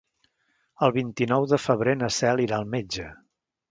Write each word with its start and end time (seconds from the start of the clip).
El 0.87 0.93
vint-i-nou 0.95 1.47
de 1.53 1.61
febrer 1.69 1.97
na 2.03 2.13
Cel 2.19 2.45
irà 2.49 2.63
al 2.63 2.71
metge. 2.77 3.11